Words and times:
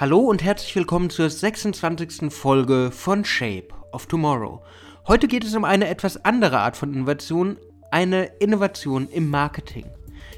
Hallo 0.00 0.20
und 0.20 0.44
herzlich 0.44 0.76
willkommen 0.76 1.10
zur 1.10 1.28
26. 1.28 2.32
Folge 2.32 2.92
von 2.92 3.24
Shape 3.24 3.70
of 3.90 4.06
Tomorrow. 4.06 4.62
Heute 5.08 5.26
geht 5.26 5.42
es 5.42 5.56
um 5.56 5.64
eine 5.64 5.88
etwas 5.88 6.24
andere 6.24 6.60
Art 6.60 6.76
von 6.76 6.94
Innovation, 6.94 7.56
eine 7.90 8.26
Innovation 8.38 9.08
im 9.08 9.28
Marketing. 9.28 9.86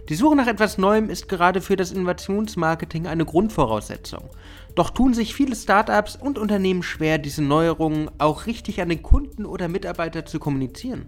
Die 0.09 0.15
Suche 0.15 0.35
nach 0.35 0.47
etwas 0.47 0.79
Neuem 0.79 1.11
ist 1.11 1.29
gerade 1.29 1.61
für 1.61 1.77
das 1.77 1.93
Innovationsmarketing 1.93 3.07
eine 3.07 3.27
Grundvoraussetzung. 3.27 4.31
Doch 4.77 4.89
tun 4.89 5.13
sich 5.13 5.35
viele 5.35 5.55
Startups 5.55 6.17
und 6.17 6.39
Unternehmen 6.39 6.83
schwer, 6.83 7.19
diese 7.19 7.43
Neuerungen 7.43 8.11
auch 8.17 8.47
richtig 8.47 8.81
an 8.81 8.89
den 8.89 9.03
Kunden 9.03 9.45
oder 9.45 9.69
Mitarbeiter 9.69 10.25
zu 10.25 10.39
kommunizieren. 10.39 11.07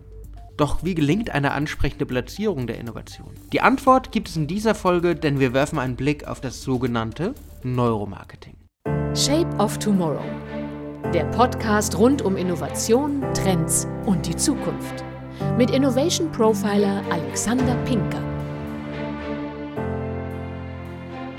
Doch 0.57 0.85
wie 0.85 0.95
gelingt 0.95 1.31
eine 1.31 1.53
ansprechende 1.53 2.07
Platzierung 2.07 2.67
der 2.67 2.79
Innovation? 2.79 3.31
Die 3.53 3.61
Antwort 3.61 4.13
gibt 4.13 4.29
es 4.29 4.37
in 4.37 4.47
dieser 4.47 4.75
Folge, 4.75 5.15
denn 5.15 5.41
wir 5.41 5.55
werfen 5.55 5.79
einen 5.79 5.97
Blick 5.97 6.27
auf 6.27 6.41
das 6.41 6.63
sogenannte 6.63 7.35
Neuromarketing. 7.63 8.55
Shape 9.15 9.49
of 9.59 9.79
Tomorrow. 9.79 10.25
Der 11.15 11.25
Podcast 11.25 11.99
rund 11.99 12.23
um 12.23 12.37
Innovation, 12.37 13.23
Trends 13.35 13.87
und 14.07 14.27
die 14.27 14.37
Zukunft. 14.37 15.05
Mit 15.57 15.71
Innovation 15.71 16.31
Profiler 16.31 17.03
Alexander 17.11 17.75
Pinker. 17.85 18.32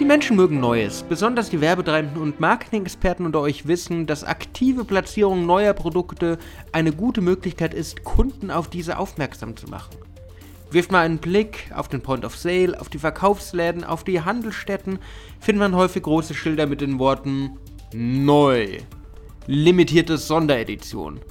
Die 0.04 0.08
Menschen 0.10 0.36
mögen 0.36 0.60
Neues. 0.60 1.02
Besonders 1.04 1.50
die 1.50 1.62
Werbetreibenden 1.62 2.22
und 2.22 2.42
Marketing-Experten 2.42 3.26
unter 3.26 3.40
euch 3.40 3.68
wissen, 3.68 4.06
dass 4.06 4.26
aktive 4.26 4.84
Platzierung 4.84 5.46
neuer 5.46 5.72
Produkte 5.72 6.40
eine 6.74 6.92
gute 6.92 7.22
Möglichkeit 7.22 7.74
ist, 7.74 8.04
Kunden 8.04 8.52
auf 8.52 8.70
diese 8.70 8.98
aufmerksam 8.98 9.56
zu 9.56 9.68
machen. 9.68 9.96
Wirft 10.72 10.92
mal 10.92 11.06
einen 11.06 11.20
Blick 11.20 11.72
auf 11.74 11.88
den 11.88 12.02
Point 12.02 12.26
of 12.26 12.36
Sale, 12.36 12.78
auf 12.82 12.90
die 12.90 12.98
Verkaufsläden, 12.98 13.86
auf 13.86 14.04
die 14.04 14.20
Handelsstätten, 14.20 15.00
findet 15.40 15.72
man 15.72 15.76
häufig 15.80 16.04
große 16.04 16.34
Schilder 16.34 16.68
mit 16.68 16.82
den 16.82 17.00
Worten 17.00 17.58
Neu, 17.94 18.80
limitierte 19.48 20.18
Sonderedition 20.18 21.22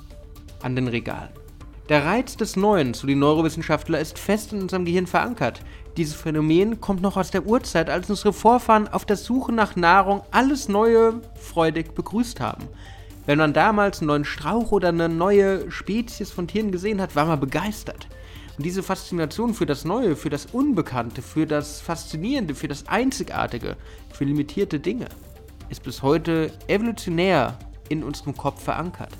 an 0.62 0.76
den 0.76 0.88
Regalen. 0.88 1.41
Der 1.88 2.04
Reiz 2.04 2.36
des 2.36 2.54
Neuen, 2.54 2.94
so 2.94 3.08
die 3.08 3.16
Neurowissenschaftler, 3.16 3.98
ist 3.98 4.16
fest 4.16 4.52
in 4.52 4.62
unserem 4.62 4.84
Gehirn 4.84 5.08
verankert. 5.08 5.62
Dieses 5.96 6.14
Phänomen 6.14 6.80
kommt 6.80 7.02
noch 7.02 7.16
aus 7.16 7.32
der 7.32 7.44
Urzeit, 7.44 7.90
als 7.90 8.08
unsere 8.08 8.32
Vorfahren 8.32 8.86
auf 8.86 9.04
der 9.04 9.16
Suche 9.16 9.50
nach 9.50 9.74
Nahrung 9.74 10.22
alles 10.30 10.68
Neue 10.68 11.20
freudig 11.34 11.94
begrüßt 11.96 12.38
haben. 12.38 12.68
Wenn 13.26 13.38
man 13.38 13.52
damals 13.52 13.98
einen 13.98 14.08
neuen 14.08 14.24
Strauch 14.24 14.70
oder 14.70 14.88
eine 14.88 15.08
neue 15.08 15.70
Spezies 15.72 16.30
von 16.30 16.46
Tieren 16.46 16.70
gesehen 16.70 17.00
hat, 17.00 17.16
war 17.16 17.26
man 17.26 17.40
begeistert. 17.40 18.06
Und 18.56 18.64
diese 18.64 18.84
Faszination 18.84 19.52
für 19.52 19.66
das 19.66 19.84
Neue, 19.84 20.14
für 20.14 20.30
das 20.30 20.46
Unbekannte, 20.46 21.20
für 21.20 21.46
das 21.46 21.80
Faszinierende, 21.80 22.54
für 22.54 22.68
das 22.68 22.86
Einzigartige, 22.86 23.76
für 24.12 24.24
limitierte 24.24 24.78
Dinge, 24.78 25.06
ist 25.68 25.82
bis 25.82 26.00
heute 26.02 26.52
evolutionär 26.68 27.58
in 27.88 28.04
unserem 28.04 28.36
Kopf 28.36 28.62
verankert. 28.62 29.10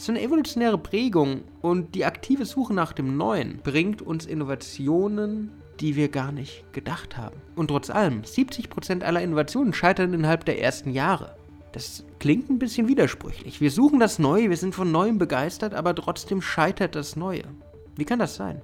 Ist 0.00 0.08
eine 0.08 0.22
evolutionäre 0.22 0.78
Prägung 0.78 1.42
und 1.60 1.94
die 1.94 2.06
aktive 2.06 2.46
Suche 2.46 2.72
nach 2.72 2.94
dem 2.94 3.18
Neuen 3.18 3.58
bringt 3.62 4.00
uns 4.00 4.24
Innovationen, 4.24 5.50
die 5.78 5.94
wir 5.94 6.08
gar 6.08 6.32
nicht 6.32 6.64
gedacht 6.72 7.18
haben. 7.18 7.36
Und 7.54 7.68
trotz 7.68 7.90
allem, 7.90 8.22
70% 8.22 9.02
aller 9.02 9.20
Innovationen 9.20 9.74
scheitern 9.74 10.14
innerhalb 10.14 10.46
der 10.46 10.58
ersten 10.58 10.92
Jahre. 10.92 11.36
Das 11.72 12.06
klingt 12.18 12.48
ein 12.48 12.58
bisschen 12.58 12.88
widersprüchlich. 12.88 13.60
Wir 13.60 13.70
suchen 13.70 14.00
das 14.00 14.18
Neue, 14.18 14.48
wir 14.48 14.56
sind 14.56 14.74
von 14.74 14.90
Neuem 14.90 15.18
begeistert, 15.18 15.74
aber 15.74 15.94
trotzdem 15.94 16.40
scheitert 16.40 16.94
das 16.94 17.14
Neue. 17.14 17.44
Wie 17.96 18.06
kann 18.06 18.20
das 18.20 18.36
sein? 18.36 18.62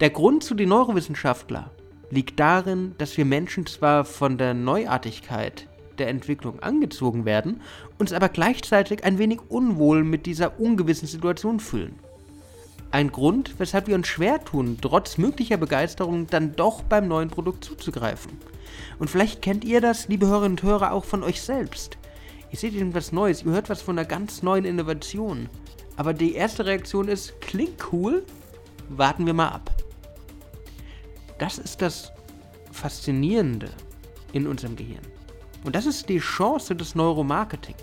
Der 0.00 0.08
Grund 0.08 0.42
zu 0.44 0.54
den 0.54 0.70
Neurowissenschaftler 0.70 1.70
liegt 2.08 2.40
darin, 2.40 2.94
dass 2.96 3.18
wir 3.18 3.26
Menschen 3.26 3.66
zwar 3.66 4.06
von 4.06 4.38
der 4.38 4.54
Neuartigkeit 4.54 5.68
der 6.00 6.08
Entwicklung 6.08 6.60
angezogen 6.60 7.24
werden, 7.24 7.60
uns 7.98 8.12
aber 8.12 8.28
gleichzeitig 8.28 9.04
ein 9.04 9.18
wenig 9.18 9.38
unwohl 9.48 10.02
mit 10.02 10.26
dieser 10.26 10.58
ungewissen 10.58 11.06
Situation 11.06 11.60
fühlen. 11.60 11.94
Ein 12.90 13.12
Grund, 13.12 13.54
weshalb 13.58 13.86
wir 13.86 13.94
uns 13.94 14.08
schwer 14.08 14.44
tun, 14.44 14.78
trotz 14.80 15.16
möglicher 15.16 15.56
Begeisterung 15.56 16.26
dann 16.26 16.56
doch 16.56 16.82
beim 16.82 17.06
neuen 17.06 17.28
Produkt 17.28 17.62
zuzugreifen. 17.62 18.32
Und 18.98 19.08
vielleicht 19.08 19.42
kennt 19.42 19.64
ihr 19.64 19.80
das, 19.80 20.08
liebe 20.08 20.26
Hörerinnen 20.26 20.58
und 20.58 20.62
Hörer, 20.64 20.92
auch 20.92 21.04
von 21.04 21.22
euch 21.22 21.40
selbst. 21.40 21.98
Ihr 22.50 22.58
seht 22.58 22.74
irgendwas 22.74 23.12
Neues, 23.12 23.44
ihr 23.44 23.52
hört 23.52 23.70
was 23.70 23.80
von 23.80 23.96
einer 23.96 24.08
ganz 24.08 24.42
neuen 24.42 24.64
Innovation. 24.64 25.48
Aber 25.96 26.12
die 26.12 26.34
erste 26.34 26.66
Reaktion 26.66 27.06
ist, 27.06 27.40
klingt 27.40 27.92
cool, 27.92 28.24
warten 28.88 29.24
wir 29.24 29.34
mal 29.34 29.50
ab. 29.50 29.70
Das 31.38 31.58
ist 31.58 31.80
das 31.80 32.10
Faszinierende 32.72 33.70
in 34.32 34.46
unserem 34.46 34.74
Gehirn. 34.74 35.19
Und 35.64 35.76
das 35.76 35.86
ist 35.86 36.08
die 36.08 36.18
Chance 36.18 36.74
des 36.74 36.94
Neuromarketing. 36.94 37.74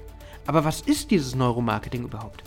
Aber 0.45 0.63
was 0.63 0.81
ist 0.81 1.11
dieses 1.11 1.35
Neuromarketing 1.35 2.05
überhaupt? 2.05 2.43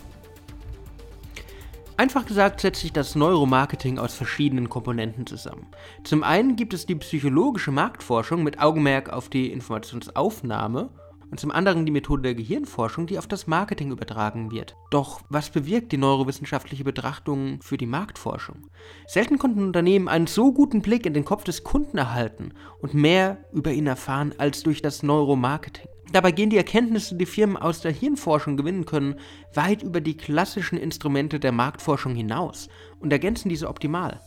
Einfach 1.96 2.24
gesagt 2.24 2.62
setzt 2.62 2.80
sich 2.80 2.94
das 2.94 3.14
Neuromarketing 3.14 3.98
aus 3.98 4.14
verschiedenen 4.14 4.70
Komponenten 4.70 5.26
zusammen. 5.26 5.66
Zum 6.02 6.22
einen 6.22 6.56
gibt 6.56 6.72
es 6.72 6.86
die 6.86 6.94
psychologische 6.94 7.72
Marktforschung 7.72 8.42
mit 8.42 8.58
Augenmerk 8.58 9.10
auf 9.10 9.28
die 9.28 9.52
Informationsaufnahme 9.52 10.88
und 11.30 11.38
zum 11.38 11.50
anderen 11.50 11.86
die 11.86 11.92
Methode 11.92 12.22
der 12.22 12.34
Gehirnforschung, 12.34 13.06
die 13.06 13.18
auf 13.18 13.26
das 13.26 13.46
Marketing 13.46 13.90
übertragen 13.90 14.50
wird. 14.50 14.76
Doch 14.90 15.20
was 15.28 15.50
bewirkt 15.50 15.92
die 15.92 15.96
neurowissenschaftliche 15.96 16.84
Betrachtung 16.84 17.60
für 17.62 17.76
die 17.76 17.86
Marktforschung? 17.86 18.66
Selten 19.06 19.38
konnten 19.38 19.62
Unternehmen 19.62 20.08
einen 20.08 20.26
so 20.26 20.52
guten 20.52 20.82
Blick 20.82 21.06
in 21.06 21.14
den 21.14 21.24
Kopf 21.24 21.44
des 21.44 21.64
Kunden 21.64 21.98
erhalten 21.98 22.52
und 22.80 22.94
mehr 22.94 23.38
über 23.52 23.72
ihn 23.72 23.86
erfahren 23.86 24.34
als 24.38 24.62
durch 24.62 24.82
das 24.82 25.02
Neuromarketing. 25.02 25.88
Dabei 26.12 26.32
gehen 26.32 26.50
die 26.50 26.56
Erkenntnisse, 26.56 27.14
die 27.14 27.26
Firmen 27.26 27.56
aus 27.56 27.82
der 27.82 27.92
Hirnforschung 27.92 28.56
gewinnen 28.56 28.84
können, 28.84 29.14
weit 29.54 29.82
über 29.82 30.00
die 30.00 30.16
klassischen 30.16 30.76
Instrumente 30.76 31.38
der 31.38 31.52
Marktforschung 31.52 32.16
hinaus 32.16 32.68
und 32.98 33.12
ergänzen 33.12 33.48
diese 33.48 33.68
optimal. 33.68 34.20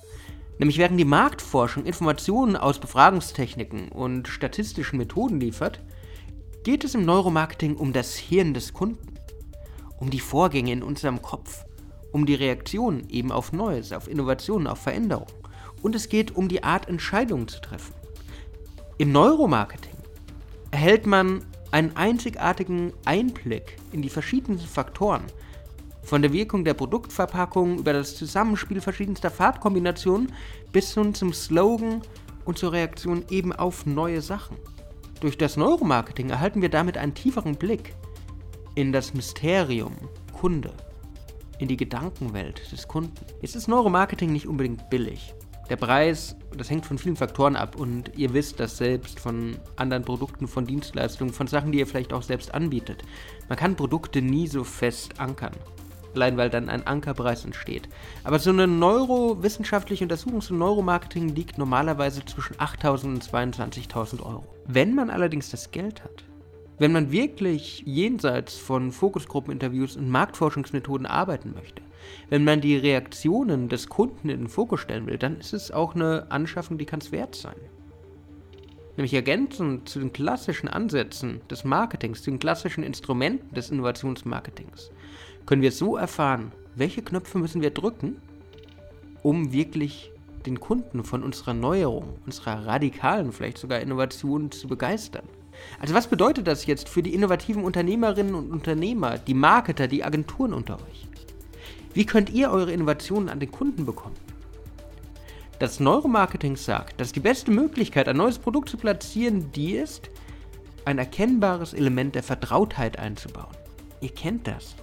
Nämlich 0.60 0.78
während 0.78 0.98
die 0.98 1.06
Marktforschung 1.06 1.84
Informationen 1.84 2.56
aus 2.56 2.80
Befragungstechniken 2.80 3.90
und 3.90 4.30
statistischen 4.30 4.98
Methoden 4.98 5.42
liefert, 5.42 5.82
geht 6.64 6.84
es 6.84 6.96
im 6.96 7.06
Neuromarketing 7.06 7.76
um 7.76 7.94
das 7.94 8.16
Hirn 8.16 8.54
des 8.54 8.74
Kunden, 8.74 9.14
um 9.98 10.10
die 10.10 10.20
Vorgänge 10.20 10.72
in 10.72 10.84
unserem 10.84 11.22
Kopf, 11.22 11.66
um 12.12 12.26
die 12.26 12.36
Reaktion 12.36 13.08
eben 13.10 13.32
auf 13.32 13.52
Neues, 13.52 13.92
auf 13.92 14.08
Innovationen, 14.08 14.68
auf 14.68 14.80
Veränderungen. 14.80 15.34
Und 15.82 15.96
es 15.96 16.08
geht 16.08 16.36
um 16.36 16.48
die 16.48 16.64
Art, 16.64 16.88
Entscheidungen 16.88 17.48
zu 17.48 17.60
treffen. 17.60 17.94
Im 18.98 19.12
Neuromarketing 19.12 19.98
erhält 20.72 21.06
man 21.06 21.46
einen 21.72 21.96
einzigartigen 21.98 22.94
Einblick 23.04 23.78
in 23.92 24.02
die 24.02 24.10
verschiedenen 24.10 24.60
Faktoren, 24.60 25.24
von 26.04 26.22
der 26.22 26.34
Wirkung 26.34 26.64
der 26.64 26.74
Produktverpackung 26.74 27.80
über 27.80 27.94
das 27.94 28.16
Zusammenspiel 28.16 28.82
verschiedenster 28.82 29.32
Farbkombinationen 29.32 30.32
bis 30.72 30.94
hin 30.94 31.14
zum 31.14 31.34
Slogan 31.34 32.02
und 32.46 32.58
zur 32.58 32.74
Reaktion 32.74 33.24
eben 33.30 33.54
auf 33.54 33.86
neue 33.86 34.22
Sachen. 34.22 34.58
Durch 35.24 35.38
das 35.38 35.56
Neuromarketing 35.56 36.32
erhalten 36.32 36.62
wir 36.62 36.68
damit 36.68 36.98
einen 36.98 37.14
tieferen 37.14 37.56
Blick 37.56 37.96
in 38.76 38.92
das 38.92 39.14
Mysterium 39.14 39.96
Kunde, 40.34 40.74
in 41.60 41.70
die 41.70 41.78
Gedankenwelt 41.78 42.70
des 42.74 42.90
Kunden. 42.90 43.26
Jetzt 43.42 43.56
ist 43.56 43.70
Neuromarketing 43.70 44.34
nicht 44.34 44.50
unbedingt 44.50 44.90
billig. 44.90 45.34
Der 45.70 45.78
Preis, 45.78 46.36
das 46.58 46.70
hängt 46.70 46.86
von 46.86 46.98
vielen 46.98 47.16
Faktoren 47.16 47.56
ab 47.56 47.78
und 47.78 48.12
ihr 48.18 48.34
wisst 48.34 48.60
das 48.60 48.76
selbst 48.76 49.18
von 49.18 49.56
anderen 49.78 50.04
Produkten, 50.04 50.46
von 50.46 50.66
Dienstleistungen, 50.66 51.34
von 51.34 51.48
Sachen, 51.48 51.72
die 51.72 51.80
ihr 51.80 51.88
vielleicht 51.88 52.12
auch 52.12 52.22
selbst 52.22 52.54
anbietet. 52.54 53.06
Man 53.48 53.58
kann 53.58 53.78
Produkte 53.78 54.22
nie 54.22 54.48
so 54.48 54.66
fest 54.66 55.22
ankern 55.22 55.54
allein 56.16 56.38
weil 56.38 56.50
dann 56.50 56.70
ein 56.70 56.86
Ankerpreis 56.86 57.46
entsteht. 57.46 57.90
Aber 58.24 58.40
so 58.40 58.50
eine 58.50 58.68
neurowissenschaftliche 58.68 60.04
Untersuchung 60.04 60.42
zum 60.42 60.58
Neuromarketing 60.58 61.30
liegt 61.30 61.58
normalerweise 61.58 62.24
zwischen 62.26 62.56
8.000 62.56 63.06
und 63.06 63.24
22.000 63.24 64.22
Euro. 64.22 64.46
Wenn 64.66 64.96
man 64.96 65.10
allerdings 65.10 65.50
das 65.50 65.72
Geld 65.72 66.04
hat, 66.04 66.24
wenn 66.80 66.92
man 66.92 67.12
wirklich 67.12 67.84
jenseits 67.86 68.58
von 68.58 68.92
Fokusgruppeninterviews 68.92 69.96
und 69.96 70.10
Marktforschungsmethoden 70.10 71.06
arbeiten 71.06 71.54
möchte, 71.54 71.84
wenn 72.30 72.44
man 72.44 72.62
die 72.62 72.76
Reaktionen 72.76 73.70
des 73.70 73.88
Kunden 73.90 74.30
in 74.30 74.40
den 74.40 74.48
Fokus 74.48 74.82
stellen 74.82 75.08
will, 75.08 75.18
dann 75.18 75.40
ist 75.40 75.54
es 75.54 75.72
auch 75.72 75.96
eine 75.96 76.28
Anschaffung, 76.30 76.78
die 76.78 76.86
kann 76.86 77.00
es 77.00 77.12
wert 77.12 77.36
sein. 77.36 77.56
Nämlich 78.98 79.14
ergänzend 79.14 79.90
zu 79.90 80.00
den 80.00 80.14
klassischen 80.14 80.68
Ansätzen 80.68 81.42
des 81.50 81.64
Marketings, 81.64 82.22
zu 82.22 82.30
den 82.30 82.40
klassischen 82.40 82.84
Instrumenten 82.84 83.56
des 83.56 83.72
Innovationsmarketings, 83.72 84.92
können 85.46 85.62
wir 85.62 85.72
so 85.72 85.98
erfahren, 85.98 86.52
welche 86.76 87.02
Knöpfe 87.02 87.38
müssen 87.38 87.62
wir 87.62 87.72
drücken, 87.72 88.22
um 89.22 89.54
wirklich 89.54 90.12
den 90.46 90.60
Kunden 90.60 91.04
von 91.04 91.24
unserer 91.24 91.54
Neuerung, 91.54 92.18
unserer 92.26 92.66
radikalen, 92.66 93.32
vielleicht 93.32 93.58
sogar 93.58 93.80
Innovation 93.80 94.52
zu 94.52 94.68
begeistern. 94.68 95.24
Also 95.80 95.94
was 95.94 96.08
bedeutet 96.08 96.48
das 96.48 96.66
jetzt 96.66 96.90
für 96.90 97.04
die 97.04 97.14
innovativen 97.14 97.64
Unternehmerinnen 97.64 98.36
und 98.36 98.52
Unternehmer, 98.52 99.18
die 99.18 99.34
Marketer, 99.34 99.88
die 99.88 100.04
Agenturen 100.04 100.54
unter 100.54 100.76
euch? 100.76 101.08
Wie 101.94 102.06
könnt 102.06 102.32
ihr 102.32 102.52
eure 102.52 102.72
Innovationen 102.72 103.30
an 103.30 103.40
den 103.40 103.52
Kunden 103.52 103.86
bekommen? 103.86 104.16
Das 105.60 105.80
Neuromarketing 105.80 106.58
sagt, 106.58 107.00
dass 107.00 107.12
die 107.12 107.20
beste 107.20 107.52
Möglichkeit, 107.52 108.10
ein 108.10 108.18
neues 108.18 108.40
Produkt 108.40 108.68
zu 108.70 108.78
platzieren, 108.78 109.52
die 109.54 109.74
ist, 109.76 110.10
ein 110.86 110.98
erkennbares 110.98 111.74
Element 111.74 112.16
der 112.16 112.24
Vertrautheit 112.24 113.00
einzubauen. 113.00 113.56
Ihr 114.02 114.10
kennt 114.10 114.48
das. 114.48 114.76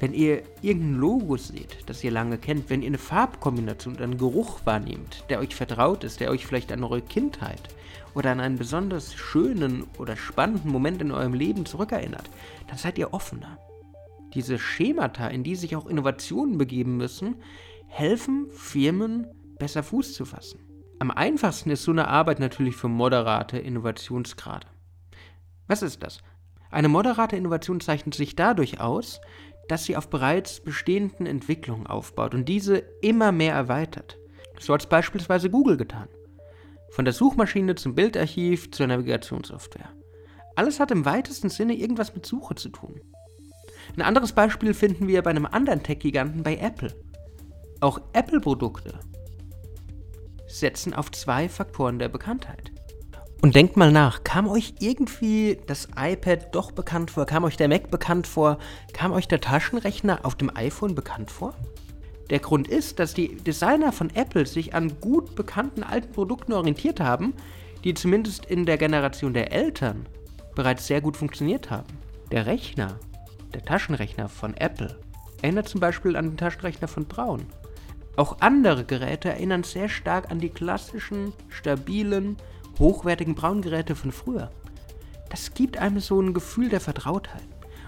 Wenn 0.00 0.12
ihr 0.12 0.42
irgendein 0.60 1.00
Logo 1.00 1.36
seht, 1.36 1.88
das 1.88 2.02
ihr 2.02 2.10
lange 2.10 2.38
kennt, 2.38 2.68
wenn 2.68 2.82
ihr 2.82 2.88
eine 2.88 2.98
Farbkombination 2.98 3.94
oder 3.94 4.04
einen 4.04 4.18
Geruch 4.18 4.60
wahrnehmt, 4.64 5.24
der 5.28 5.38
euch 5.38 5.54
vertraut 5.54 6.04
ist, 6.04 6.20
der 6.20 6.30
euch 6.30 6.46
vielleicht 6.46 6.72
an 6.72 6.82
eure 6.82 7.00
Kindheit 7.00 7.62
oder 8.14 8.32
an 8.32 8.40
einen 8.40 8.58
besonders 8.58 9.14
schönen 9.14 9.84
oder 9.98 10.16
spannenden 10.16 10.70
Moment 10.70 11.00
in 11.00 11.12
eurem 11.12 11.34
Leben 11.34 11.64
zurückerinnert, 11.64 12.28
dann 12.68 12.78
seid 12.78 12.98
ihr 12.98 13.14
offener. 13.14 13.58
Diese 14.34 14.58
Schemata, 14.58 15.28
in 15.28 15.44
die 15.44 15.54
sich 15.54 15.76
auch 15.76 15.86
Innovationen 15.86 16.58
begeben 16.58 16.96
müssen, 16.96 17.36
helfen 17.86 18.50
Firmen 18.50 19.28
besser 19.58 19.84
Fuß 19.84 20.14
zu 20.14 20.24
fassen. 20.24 20.58
Am 20.98 21.10
einfachsten 21.10 21.70
ist 21.70 21.84
so 21.84 21.92
eine 21.92 22.08
Arbeit 22.08 22.40
natürlich 22.40 22.74
für 22.74 22.88
moderate 22.88 23.58
Innovationsgrade. 23.58 24.66
Was 25.68 25.82
ist 25.82 26.02
das? 26.02 26.18
Eine 26.70 26.88
moderate 26.88 27.36
Innovation 27.36 27.80
zeichnet 27.80 28.14
sich 28.14 28.34
dadurch 28.34 28.80
aus, 28.80 29.20
dass 29.68 29.84
sie 29.84 29.96
auf 29.96 30.08
bereits 30.08 30.60
bestehenden 30.60 31.26
Entwicklungen 31.26 31.86
aufbaut 31.86 32.34
und 32.34 32.48
diese 32.48 32.78
immer 33.00 33.32
mehr 33.32 33.54
erweitert. 33.54 34.18
So 34.58 34.74
hat 34.74 34.82
es 34.82 34.88
beispielsweise 34.88 35.50
Google 35.50 35.76
getan. 35.76 36.08
Von 36.90 37.04
der 37.04 37.14
Suchmaschine 37.14 37.74
zum 37.74 37.94
Bildarchiv 37.94 38.70
zur 38.70 38.86
Navigationssoftware. 38.86 39.90
Alles 40.56 40.78
hat 40.78 40.90
im 40.90 41.04
weitesten 41.04 41.48
Sinne 41.48 41.74
irgendwas 41.74 42.14
mit 42.14 42.24
Suche 42.24 42.54
zu 42.54 42.68
tun. 42.68 43.00
Ein 43.96 44.02
anderes 44.02 44.32
Beispiel 44.32 44.74
finden 44.74 45.08
wir 45.08 45.22
bei 45.22 45.30
einem 45.30 45.46
anderen 45.46 45.82
Tech-Giganten 45.82 46.42
bei 46.42 46.56
Apple. 46.56 46.94
Auch 47.80 48.00
Apple-Produkte 48.12 48.98
setzen 50.46 50.94
auf 50.94 51.10
zwei 51.10 51.48
Faktoren 51.48 51.98
der 51.98 52.08
Bekanntheit. 52.08 52.73
Und 53.44 53.54
denkt 53.54 53.76
mal 53.76 53.92
nach, 53.92 54.24
kam 54.24 54.48
euch 54.48 54.72
irgendwie 54.80 55.58
das 55.66 55.88
iPad 55.98 56.54
doch 56.54 56.72
bekannt 56.72 57.10
vor? 57.10 57.26
Kam 57.26 57.44
euch 57.44 57.58
der 57.58 57.68
Mac 57.68 57.90
bekannt 57.90 58.26
vor? 58.26 58.56
Kam 58.94 59.12
euch 59.12 59.28
der 59.28 59.42
Taschenrechner 59.42 60.20
auf 60.22 60.34
dem 60.34 60.50
iPhone 60.56 60.94
bekannt 60.94 61.30
vor? 61.30 61.54
Der 62.30 62.38
Grund 62.38 62.68
ist, 62.68 62.98
dass 62.98 63.12
die 63.12 63.36
Designer 63.36 63.92
von 63.92 64.08
Apple 64.14 64.46
sich 64.46 64.74
an 64.74 64.98
gut 64.98 65.34
bekannten 65.34 65.82
alten 65.82 66.10
Produkten 66.10 66.54
orientiert 66.54 67.00
haben, 67.00 67.34
die 67.84 67.92
zumindest 67.92 68.46
in 68.46 68.64
der 68.64 68.78
Generation 68.78 69.34
der 69.34 69.52
Eltern 69.52 70.06
bereits 70.54 70.86
sehr 70.86 71.02
gut 71.02 71.18
funktioniert 71.18 71.70
haben. 71.70 71.98
Der 72.32 72.46
Rechner, 72.46 72.98
der 73.52 73.62
Taschenrechner 73.62 74.30
von 74.30 74.54
Apple, 74.54 74.98
erinnert 75.42 75.68
zum 75.68 75.82
Beispiel 75.82 76.16
an 76.16 76.30
den 76.30 76.38
Taschenrechner 76.38 76.88
von 76.88 77.04
Braun. 77.04 77.44
Auch 78.16 78.40
andere 78.40 78.86
Geräte 78.86 79.28
erinnern 79.28 79.64
sehr 79.64 79.90
stark 79.90 80.30
an 80.30 80.38
die 80.38 80.48
klassischen, 80.48 81.34
stabilen, 81.50 82.38
hochwertigen 82.78 83.34
Braungeräte 83.34 83.94
von 83.94 84.12
früher. 84.12 84.50
Das 85.30 85.54
gibt 85.54 85.78
einem 85.78 86.00
so 86.00 86.20
ein 86.20 86.34
Gefühl 86.34 86.68
der 86.68 86.80
Vertrautheit. 86.80 87.42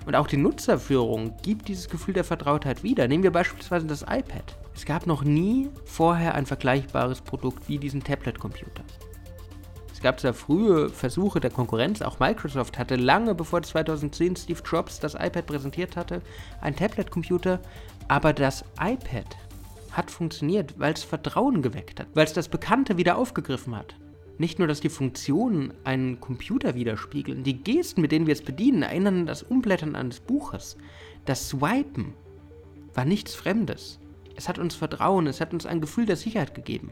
Und 0.06 0.14
auch 0.14 0.28
die 0.28 0.36
Nutzerführung 0.36 1.34
gibt 1.42 1.68
dieses 1.68 1.88
Gefühl 1.88 2.14
der 2.14 2.24
Vertrautheit 2.24 2.84
wieder. 2.84 3.08
Nehmen 3.08 3.24
wir 3.24 3.32
beispielsweise 3.32 3.86
das 3.86 4.02
iPad. 4.02 4.56
Es 4.74 4.84
gab 4.84 5.06
noch 5.06 5.24
nie 5.24 5.68
vorher 5.84 6.34
ein 6.34 6.46
vergleichbares 6.46 7.20
Produkt 7.20 7.68
wie 7.68 7.78
diesen 7.78 8.02
Tablet-Computer. 8.02 8.84
Es 9.92 10.02
gab 10.02 10.20
zwar 10.20 10.34
frühe 10.34 10.90
Versuche 10.90 11.40
der 11.40 11.50
Konkurrenz, 11.50 12.02
auch 12.02 12.20
Microsoft 12.20 12.78
hatte 12.78 12.96
lange 12.96 13.34
bevor 13.34 13.62
2010 13.62 14.36
Steve 14.36 14.60
Jobs 14.64 15.00
das 15.00 15.14
iPad 15.14 15.46
präsentiert 15.46 15.96
hatte, 15.96 16.20
einen 16.60 16.76
Tablet-Computer, 16.76 17.60
aber 18.06 18.34
das 18.34 18.64
iPad 18.78 19.24
hat 19.92 20.10
funktioniert, 20.10 20.78
weil 20.78 20.92
es 20.92 21.02
Vertrauen 21.02 21.62
geweckt 21.62 21.98
hat, 21.98 22.08
weil 22.12 22.26
es 22.26 22.34
das 22.34 22.48
Bekannte 22.48 22.98
wieder 22.98 23.16
aufgegriffen 23.16 23.74
hat. 23.74 23.96
Nicht 24.38 24.58
nur, 24.58 24.68
dass 24.68 24.80
die 24.80 24.90
Funktionen 24.90 25.72
einen 25.84 26.20
Computer 26.20 26.74
widerspiegeln, 26.74 27.42
die 27.42 27.62
Gesten, 27.62 28.02
mit 28.02 28.12
denen 28.12 28.26
wir 28.26 28.34
es 28.34 28.42
bedienen, 28.42 28.82
erinnern 28.82 29.20
an 29.20 29.26
das 29.26 29.42
Umblättern 29.42 29.96
eines 29.96 30.20
Buches. 30.20 30.76
Das 31.24 31.48
Swipen 31.48 32.12
war 32.94 33.04
nichts 33.04 33.34
Fremdes. 33.34 33.98
Es 34.36 34.48
hat 34.48 34.58
uns 34.58 34.74
Vertrauen, 34.74 35.26
es 35.26 35.40
hat 35.40 35.54
uns 35.54 35.64
ein 35.64 35.80
Gefühl 35.80 36.04
der 36.04 36.16
Sicherheit 36.16 36.54
gegeben. 36.54 36.90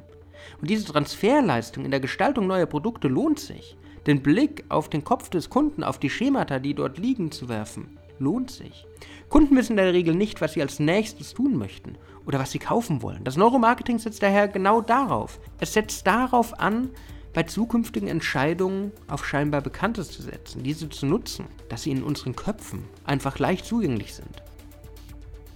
Und 0.61 0.71
diese 0.71 0.91
Transferleistung 0.91 1.85
in 1.85 1.91
der 1.91 2.01
Gestaltung 2.01 2.47
neuer 2.47 2.67
Produkte 2.67 3.09
lohnt 3.09 3.39
sich. 3.39 3.77
Den 4.07 4.23
Blick 4.23 4.65
auf 4.69 4.89
den 4.89 5.05
Kopf 5.05 5.29
des 5.29 5.51
Kunden, 5.51 5.83
auf 5.83 5.99
die 5.99 6.11
Schemata, 6.11 6.59
die 6.59 6.75
dort 6.75 6.99
liegen, 6.99 7.31
zu 7.31 7.49
werfen, 7.49 7.99
lohnt 8.19 8.51
sich. 8.51 8.87
Kunden 9.29 9.57
wissen 9.57 9.73
in 9.73 9.77
der 9.79 9.93
Regel 9.93 10.15
nicht, 10.15 10.41
was 10.41 10.55
sie 10.55 10.63
als 10.63 10.79
nächstes 10.79 11.35
tun 11.35 11.57
möchten 11.57 11.97
oder 12.27 12.39
was 12.39 12.53
sie 12.53 12.59
kaufen 12.59 13.03
wollen. 13.03 13.25
Das 13.25 13.37
Neuromarketing 13.37 13.99
setzt 13.99 14.23
daher 14.23 14.49
genau 14.49 14.81
darauf. 14.81 15.41
Es 15.59 15.73
setzt 15.73 16.07
darauf 16.07 16.59
an, 16.59 16.91
bei 17.35 17.43
zukünftigen 17.43 18.09
Entscheidungen 18.09 18.93
auf 19.09 19.27
scheinbar 19.27 19.61
Bekanntes 19.61 20.11
zu 20.11 20.23
setzen, 20.23 20.63
diese 20.63 20.89
zu 20.89 21.05
nutzen, 21.05 21.47
dass 21.69 21.83
sie 21.83 21.91
in 21.91 22.05
unseren 22.05 22.37
Köpfen 22.37 22.85
einfach 23.05 23.39
leicht 23.39 23.67
zugänglich 23.67 24.15
sind. 24.15 24.43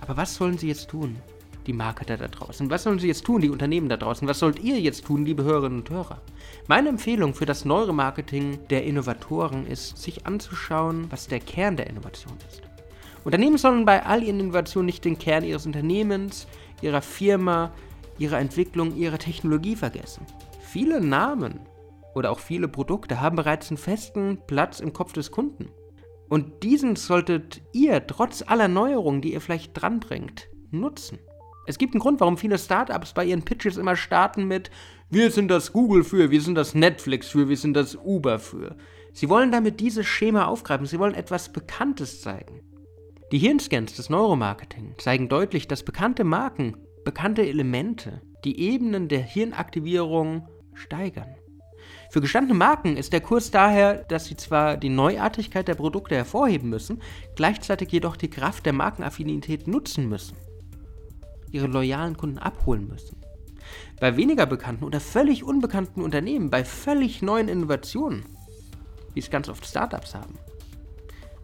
Aber 0.01 0.17
was 0.17 0.35
sollen 0.35 0.59
sie 0.59 0.69
jetzt 0.69 0.91
tun, 0.91 1.17
die 1.67 1.73
Marketer 1.73 2.17
da 2.17 2.27
draußen? 2.27 2.69
Was 2.69 2.83
sollen 2.83 2.99
sie 2.99 3.07
jetzt 3.07 3.25
tun, 3.25 3.41
die 3.41 3.51
Unternehmen 3.51 3.89
da 3.89 3.97
draußen? 3.97 4.27
Was 4.27 4.41
sollt 4.41 4.59
ihr 4.59 4.81
jetzt 4.81 5.05
tun, 5.07 5.25
liebe 5.25 5.45
Hörerinnen 5.45 5.79
und 5.81 5.91
Hörer? 5.91 6.21
Meine 6.67 6.89
Empfehlung 6.89 7.33
für 7.33 7.47
das 7.47 7.65
Neuromarketing 7.65 8.67
der 8.69 8.85
Innovatoren 8.85 9.67
ist, 9.67 9.99
sich 9.99 10.27
anzuschauen, 10.27 11.07
was 11.11 11.29
der 11.29 11.41
Kern 11.41 11.77
der 11.77 11.87
Innovation 11.87 12.37
ist. 12.49 12.63
Unternehmen 13.25 13.59
sollen 13.59 13.85
bei 13.85 14.05
all 14.05 14.23
ihren 14.23 14.41
Innovationen 14.41 14.87
nicht 14.87 15.05
den 15.05 15.19
Kern 15.19 15.45
ihres 15.45 15.67
Unternehmens, 15.67 16.49
ihrer 16.83 17.03
Firma, 17.03 17.73
ihrer 18.19 18.39
Entwicklung, 18.39 18.97
ihrer 18.97 19.19
Technologie 19.19 19.77
vergessen. 19.77 20.27
Viele 20.71 21.01
Namen 21.01 21.61
oder 22.15 22.31
auch 22.31 22.41
viele 22.41 22.69
Produkte 22.69 23.23
haben 23.23 23.37
bereits 23.37 23.71
einen 23.71 23.79
festen 23.79 24.39
Platz 24.47 24.81
im 24.81 24.93
Kopf 24.93 25.15
des 25.15 25.31
Kunden. 25.31 25.71
Und 26.29 26.63
diesen 26.63 26.95
solltet 26.95 27.63
ihr 27.73 28.07
trotz 28.07 28.45
aller 28.47 28.69
Neuerungen, 28.69 29.23
die 29.23 29.33
ihr 29.33 29.41
vielleicht 29.41 29.81
dranbringt, 29.81 30.51
nutzen. 30.71 31.21
Es 31.67 31.79
gibt 31.79 31.95
einen 31.95 32.03
Grund, 32.03 32.21
warum 32.21 32.37
viele 32.37 32.59
Startups 32.59 33.15
bei 33.15 33.25
ihren 33.25 33.47
Pitches 33.47 33.79
immer 33.79 33.97
starten 33.97 34.47
mit 34.47 34.71
Wir 35.09 35.31
sind 35.31 35.49
das 35.49 35.73
Google 35.73 36.05
für, 36.05 36.31
wir 36.31 36.43
sind 36.43 36.55
das 36.55 36.75
Netflix 36.75 37.29
für, 37.29 37.49
wir 37.49 37.57
sind 37.57 37.73
das 37.73 37.97
Uber 37.97 38.39
für. 38.39 38.77
Sie 39.15 39.31
wollen 39.31 39.51
damit 39.51 39.81
dieses 39.81 40.05
Schema 40.05 40.49
aufgreifen, 40.49 40.85
sie 40.85 40.99
wollen 40.99 41.15
etwas 41.15 41.51
Bekanntes 41.51 42.21
zeigen. 42.21 42.61
Die 43.33 43.39
Hirnscans 43.39 43.95
des 43.97 44.11
Neuromarketing 44.11 44.97
zeigen 44.99 45.31
deutlich, 45.31 45.67
dass 45.67 45.83
bekannte 45.83 46.25
Marken, 46.25 46.77
bekannte 47.07 47.47
Elemente, 47.47 48.21
die 48.45 48.61
Ebenen 48.61 49.09
der 49.09 49.23
Hirnaktivierung 49.23 50.47
steigern. 50.79 51.37
Für 52.11 52.21
gestandene 52.21 52.59
Marken 52.59 52.97
ist 52.97 53.13
der 53.13 53.21
Kurs 53.21 53.51
daher, 53.51 54.05
dass 54.05 54.27
sie 54.27 54.37
zwar 54.37 54.77
die 54.77 54.89
Neuartigkeit 54.89 55.69
der 55.69 55.75
Produkte 55.75 56.15
hervorheben 56.15 56.71
müssen, 56.71 57.03
gleichzeitig 57.37 57.93
jedoch 57.93 58.17
die 58.17 58.31
Kraft 58.31 58.65
der 58.65 58.73
Markenaffinität 58.73 59.69
nutzen 59.69 60.09
müssen, 60.09 60.37
ihre 61.51 61.67
loyalen 61.67 62.17
Kunden 62.17 62.39
abholen 62.39 62.89
müssen. 62.89 63.17
Bei 64.01 64.17
weniger 64.17 64.47
bekannten 64.47 64.85
oder 64.85 65.01
völlig 65.01 65.45
unbekannten 65.45 66.03
Unternehmen, 66.03 66.51
bei 66.51 66.65
völlig 66.65 67.21
neuen 67.21 67.49
Innovationen, 67.49 68.25
wie 69.13 69.21
es 69.21 69.31
ganz 69.31 69.49
oft 69.49 69.67
Startups 69.67 70.15
haben, 70.15 70.39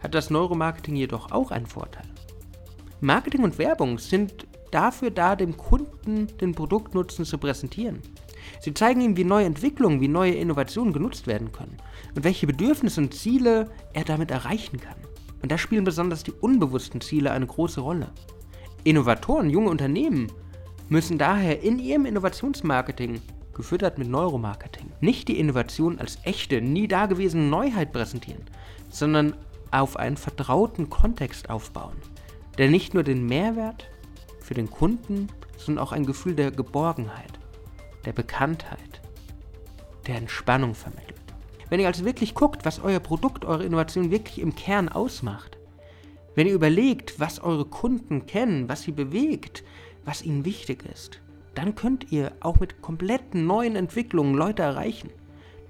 hat 0.00 0.14
das 0.14 0.30
Neuromarketing 0.30 0.96
jedoch 0.96 1.30
auch 1.32 1.50
einen 1.50 1.66
Vorteil. 1.66 2.06
Marketing 3.00 3.42
und 3.42 3.58
Werbung 3.58 3.98
sind 3.98 4.46
dafür 4.70 5.10
da, 5.10 5.36
dem 5.36 5.56
Kunden 5.56 6.26
den 6.38 6.54
Produktnutzen 6.54 7.24
zu 7.24 7.36
präsentieren. 7.36 8.00
Sie 8.60 8.74
zeigen 8.74 9.00
ihm, 9.00 9.16
wie 9.16 9.24
neue 9.24 9.46
Entwicklungen, 9.46 10.00
wie 10.00 10.08
neue 10.08 10.34
Innovationen 10.34 10.92
genutzt 10.92 11.26
werden 11.26 11.52
können 11.52 11.76
und 12.14 12.24
welche 12.24 12.46
Bedürfnisse 12.46 13.00
und 13.00 13.14
Ziele 13.14 13.70
er 13.92 14.04
damit 14.04 14.30
erreichen 14.30 14.80
kann. 14.80 14.96
Und 15.42 15.52
da 15.52 15.58
spielen 15.58 15.84
besonders 15.84 16.22
die 16.22 16.32
unbewussten 16.32 17.00
Ziele 17.00 17.30
eine 17.30 17.46
große 17.46 17.80
Rolle. 17.80 18.12
Innovatoren, 18.82 19.50
junge 19.50 19.70
Unternehmen 19.70 20.32
müssen 20.88 21.18
daher 21.18 21.62
in 21.62 21.78
ihrem 21.78 22.06
Innovationsmarketing, 22.06 23.20
gefüttert 23.54 23.98
mit 23.98 24.08
Neuromarketing, 24.08 24.90
nicht 25.00 25.28
die 25.28 25.38
Innovation 25.38 25.98
als 25.98 26.18
echte, 26.24 26.60
nie 26.60 26.88
dagewesene 26.88 27.44
Neuheit 27.44 27.92
präsentieren, 27.92 28.42
sondern 28.90 29.36
auf 29.70 29.96
einen 29.96 30.16
vertrauten 30.16 30.90
Kontext 30.90 31.50
aufbauen, 31.50 31.96
der 32.58 32.68
nicht 32.68 32.94
nur 32.94 33.02
den 33.02 33.26
Mehrwert 33.26 33.88
für 34.40 34.54
den 34.54 34.70
Kunden, 34.70 35.28
sondern 35.56 35.84
auch 35.84 35.92
ein 35.92 36.06
Gefühl 36.06 36.34
der 36.34 36.50
Geborgenheit 36.50 37.38
der 38.04 38.12
Bekanntheit, 38.12 39.00
der 40.06 40.16
Entspannung 40.16 40.74
vermittelt. 40.74 41.14
Wenn 41.70 41.80
ihr 41.80 41.86
also 41.86 42.04
wirklich 42.04 42.34
guckt, 42.34 42.64
was 42.64 42.80
euer 42.80 43.00
Produkt, 43.00 43.44
eure 43.44 43.64
Innovation 43.64 44.10
wirklich 44.10 44.38
im 44.38 44.54
Kern 44.54 44.88
ausmacht, 44.88 45.58
wenn 46.34 46.46
ihr 46.46 46.54
überlegt, 46.54 47.20
was 47.20 47.40
eure 47.40 47.64
Kunden 47.64 48.26
kennen, 48.26 48.68
was 48.68 48.82
sie 48.82 48.92
bewegt, 48.92 49.64
was 50.04 50.22
ihnen 50.22 50.44
wichtig 50.44 50.84
ist, 50.84 51.20
dann 51.54 51.74
könnt 51.74 52.10
ihr 52.10 52.32
auch 52.40 52.60
mit 52.60 52.82
kompletten 52.82 53.46
neuen 53.46 53.76
Entwicklungen 53.76 54.34
Leute 54.34 54.62
erreichen. 54.62 55.10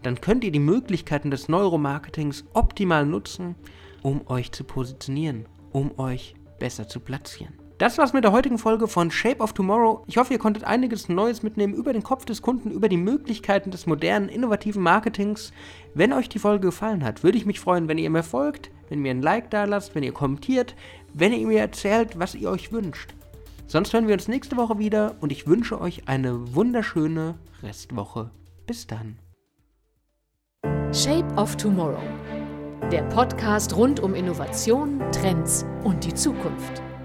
Dann 0.02 0.20
könnt 0.20 0.44
ihr 0.44 0.52
die 0.52 0.58
Möglichkeiten 0.58 1.30
des 1.30 1.48
Neuromarketings 1.48 2.44
optimal 2.54 3.06
nutzen, 3.06 3.54
um 4.02 4.26
euch 4.26 4.52
zu 4.52 4.64
positionieren, 4.64 5.46
um 5.72 5.98
euch 5.98 6.34
besser 6.58 6.88
zu 6.88 7.00
platzieren. 7.00 7.63
Das 7.78 7.98
war's 7.98 8.12
mit 8.12 8.22
der 8.22 8.30
heutigen 8.30 8.58
Folge 8.58 8.86
von 8.86 9.10
Shape 9.10 9.42
of 9.42 9.52
Tomorrow. 9.52 10.04
Ich 10.06 10.16
hoffe, 10.16 10.32
ihr 10.32 10.38
konntet 10.38 10.62
einiges 10.62 11.08
Neues 11.08 11.42
mitnehmen 11.42 11.74
über 11.74 11.92
den 11.92 12.04
Kopf 12.04 12.24
des 12.24 12.40
Kunden, 12.40 12.70
über 12.70 12.88
die 12.88 12.96
Möglichkeiten 12.96 13.72
des 13.72 13.86
modernen, 13.86 14.28
innovativen 14.28 14.80
Marketings. 14.80 15.52
Wenn 15.92 16.12
euch 16.12 16.28
die 16.28 16.38
Folge 16.38 16.68
gefallen 16.68 17.04
hat, 17.04 17.24
würde 17.24 17.36
ich 17.36 17.46
mich 17.46 17.58
freuen, 17.58 17.88
wenn 17.88 17.98
ihr 17.98 18.10
mir 18.10 18.22
folgt, 18.22 18.70
wenn 18.88 18.98
ihr 18.98 19.02
mir 19.02 19.10
ein 19.10 19.22
Like 19.22 19.50
da 19.50 19.64
lasst, 19.64 19.96
wenn 19.96 20.04
ihr 20.04 20.12
kommentiert, 20.12 20.76
wenn 21.14 21.32
ihr 21.32 21.44
mir 21.48 21.58
erzählt, 21.58 22.16
was 22.16 22.36
ihr 22.36 22.48
euch 22.48 22.70
wünscht. 22.70 23.12
Sonst 23.66 23.92
hören 23.92 24.06
wir 24.06 24.14
uns 24.14 24.28
nächste 24.28 24.56
Woche 24.56 24.78
wieder 24.78 25.16
und 25.20 25.32
ich 25.32 25.48
wünsche 25.48 25.80
euch 25.80 26.06
eine 26.06 26.54
wunderschöne 26.54 27.34
Restwoche. 27.60 28.30
Bis 28.68 28.86
dann. 28.86 29.18
Shape 30.92 31.26
of 31.36 31.56
Tomorrow. 31.56 31.98
Der 32.92 33.02
Podcast 33.04 33.74
rund 33.74 33.98
um 33.98 34.14
Innovation, 34.14 35.02
Trends 35.10 35.66
und 35.82 36.04
die 36.04 36.14
Zukunft 36.14 36.82